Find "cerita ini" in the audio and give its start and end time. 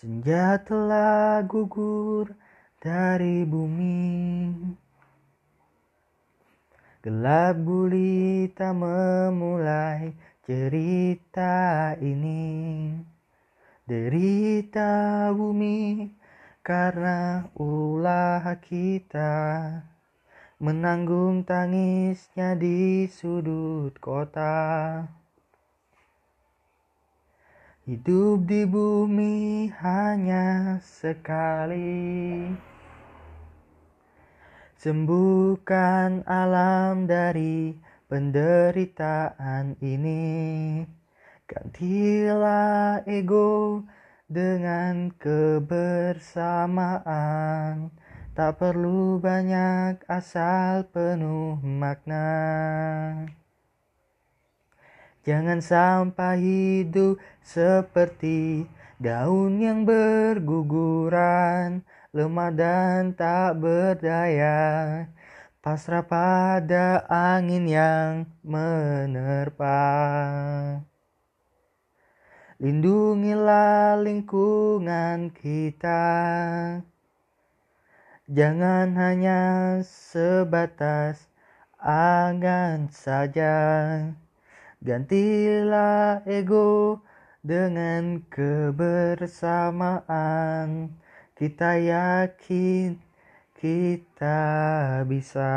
10.40-12.96